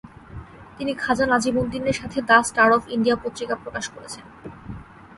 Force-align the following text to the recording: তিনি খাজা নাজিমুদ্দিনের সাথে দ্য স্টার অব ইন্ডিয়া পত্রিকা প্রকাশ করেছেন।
তিনি 0.77 0.91
খাজা 0.93 1.25
নাজিমুদ্দিনের 1.25 1.95
সাথে 1.95 2.19
দ্য 2.21 2.39
স্টার 2.43 2.69
অব 2.71 2.83
ইন্ডিয়া 2.89 3.17
পত্রিকা 3.23 3.55
প্রকাশ 3.55 3.85
করেছেন। 3.89 4.25